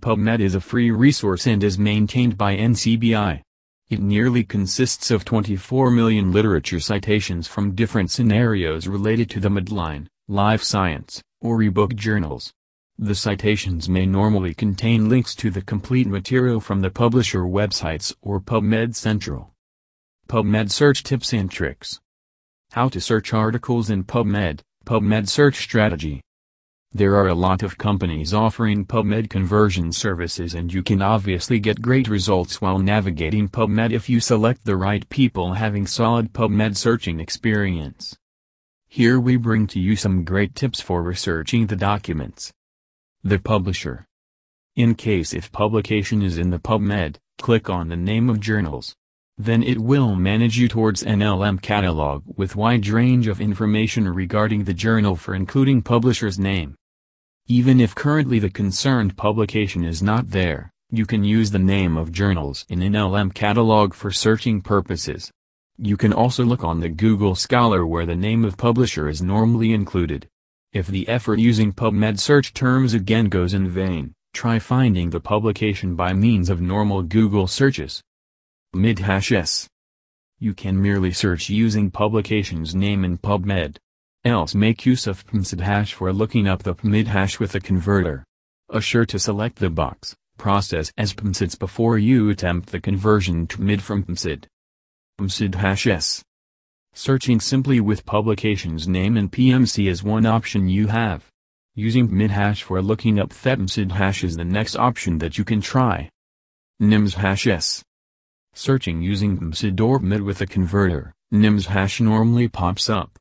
[0.00, 3.42] PubMed is a free resource and is maintained by NCBI.
[3.90, 10.06] It nearly consists of 24 million literature citations from different scenarios related to the Medline,
[10.28, 12.52] life science, or ebook journals.
[12.96, 18.40] The citations may normally contain links to the complete material from the publisher websites or
[18.40, 19.52] PubMed Central.
[20.28, 21.98] PubMed Search Tips and Tricks
[22.72, 26.20] How to search articles in PubMed, PubMed Search Strategy
[26.92, 31.82] there are a lot of companies offering PubMed conversion services and you can obviously get
[31.82, 37.20] great results while navigating PubMed if you select the right people having solid PubMed searching
[37.20, 38.16] experience.
[38.86, 42.54] Here we bring to you some great tips for researching the documents.
[43.22, 44.06] The publisher.
[44.74, 48.94] In case if publication is in the PubMed, click on the name of journals.
[49.36, 54.74] Then it will manage you towards NLM catalog with wide range of information regarding the
[54.74, 56.77] journal for including publisher's name.
[57.50, 62.12] Even if currently the concerned publication is not there, you can use the name of
[62.12, 65.30] journals in NLM catalog for searching purposes.
[65.78, 69.72] You can also look on the Google Scholar where the name of publisher is normally
[69.72, 70.28] included.
[70.74, 75.96] If the effort using PubMed search terms again goes in vain, try finding the publication
[75.96, 78.02] by means of normal Google searches.
[78.74, 79.32] Mid-hash
[80.38, 83.78] You can merely search using publication's name in PubMed.
[84.28, 88.24] Else make use of PMCID hash for looking up the PMID hash with a converter.
[88.68, 93.80] Assure to select the box, process as PMCIDs before you attempt the conversion to MID
[93.80, 94.44] from PMCID.
[95.18, 96.22] PMCID hash S.
[96.92, 101.24] Searching simply with publication's name and PMC is one option you have.
[101.74, 105.62] Using PMID hash for looking up THEPMSID hash is the next option that you can
[105.62, 106.10] try.
[106.82, 107.82] NIHMS hash S.
[108.52, 113.18] Searching using PMCID or PMID with a converter, NIHMS hash normally pops up.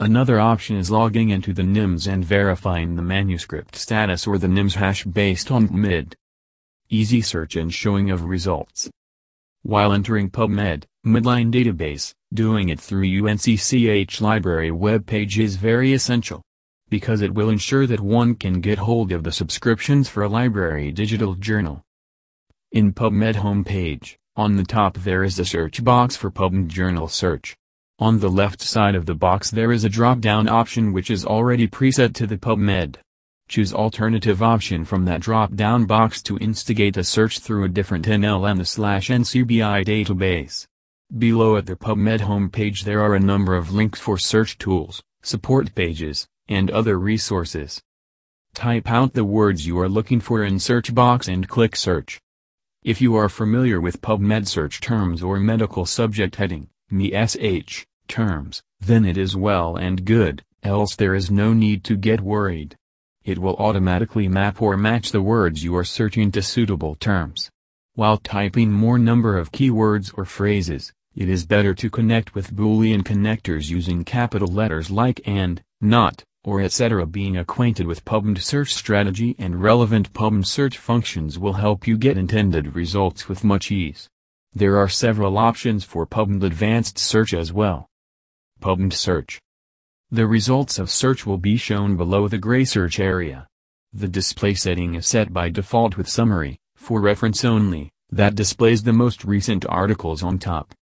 [0.00, 4.74] Another option is logging into the NIHMS and verifying the manuscript status or the NIHMS
[4.74, 6.12] hash based on PubMed.
[6.88, 8.88] Easy search and showing of results.
[9.62, 16.42] While entering PubMed, Medline database, doing it through UNCCH library web page is very essential.
[16.88, 20.92] Because it will ensure that one can get hold of the subscriptions for a library
[20.92, 21.82] digital journal.
[22.70, 27.56] In PubMed homepage, on the top there is a search box for PubMed journal search.
[28.00, 31.66] On the left side of the box there is a drop-down option which is already
[31.66, 32.94] preset to the PubMed.
[33.48, 39.84] Choose alternative option from that drop-down box to instigate a search through a different NLM-NCBI
[39.84, 40.64] database.
[41.18, 45.74] Below at the PubMed homepage there are a number of links for search tools, support
[45.74, 47.82] pages, and other resources.
[48.54, 52.20] Type out the words you are looking for in search box and click search.
[52.84, 59.04] If you are familiar with PubMed search terms or medical subject heading, ME/SH, terms, then
[59.04, 62.76] it is well and good, else there is no need to get worried.
[63.24, 67.50] It will automatically map or match the words you are searching to suitable terms.
[67.94, 73.02] While typing more number of keywords or phrases, it is better to connect with Boolean
[73.02, 77.06] connectors using capital letters like AND, NOT, or etc.
[77.06, 82.16] Being acquainted with PubMed search strategy and relevant PubMed search functions will help you get
[82.16, 84.08] intended results with much ease.
[84.54, 87.87] There are several options for PubMed Advanced Search as well.
[88.60, 89.40] PubMed Search.
[90.10, 93.46] The results of search will be shown below the gray search area.
[93.92, 98.92] The display setting is set by default with summary, for reference only, that displays the
[98.92, 100.74] most recent articles on top.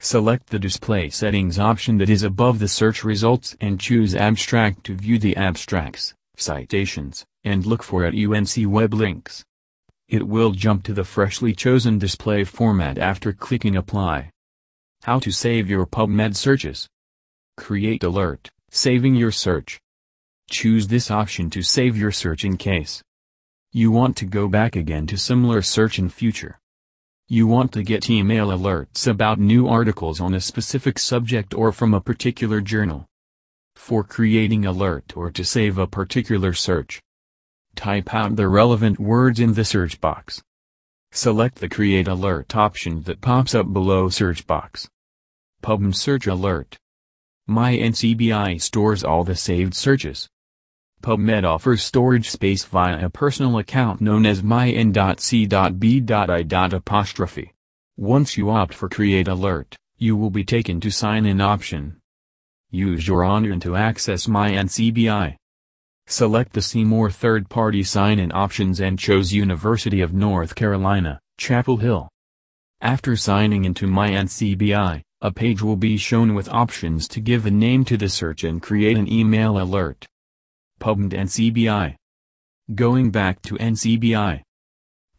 [0.00, 4.94] Select the display settings option that is above the search results and choose abstract to
[4.94, 9.44] view the abstracts, citations, and look for at UNC web links.
[10.08, 14.30] It will jump to the freshly chosen display format after clicking apply.
[15.04, 16.88] How to save your PubMed searches.
[17.56, 19.80] Create alert, saving your search.
[20.50, 23.02] Choose this option to save your search in case
[23.72, 26.60] you want to go back again to similar search in future.
[27.28, 31.94] You want to get email alerts about new articles on a specific subject or from
[31.94, 33.06] a particular journal.
[33.74, 37.00] For creating alert or to save a particular search,
[37.74, 40.42] Type out the relevant words in the search box.
[41.10, 44.88] Select the Create Alert option that pops up below search box.
[45.62, 46.76] PubMed Search Alert.
[47.48, 50.30] MyNCBI stores all the saved searches.
[51.02, 54.90] PubMed offers storage space via a personal account known as myn.c.b.i.
[57.96, 62.00] Once you opt for Create Alert, you will be taken to Sign In option.
[62.70, 65.36] Use your Onyen to access MyNCBI.
[66.06, 72.08] Select the See More third-party sign-in options and choose University of North Carolina, Chapel Hill.
[72.80, 77.82] After signing into MyNCBI, a page will be shown with options to give a name
[77.82, 80.04] to the search and create an email alert.
[80.78, 81.96] PubMed NCBI
[82.74, 84.42] Going back to NCBI,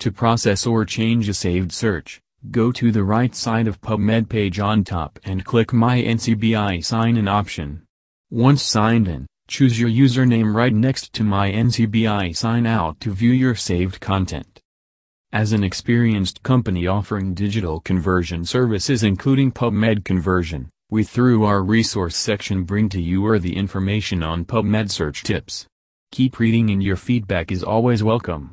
[0.00, 2.20] To process or change a saved search,
[2.50, 7.16] go to the right side of PubMed page on top and click My NCBI Sign
[7.16, 7.86] In option.
[8.28, 13.32] Once signed in, choose your username right next to My NCBI Sign Out to view
[13.32, 14.53] your saved content.
[15.34, 22.16] As an experienced company offering digital conversion services including PubMed conversion, we through our resource
[22.16, 25.66] section bring to you worthy information on PubMed search tips.
[26.12, 28.52] Keep reading and your feedback is always welcome.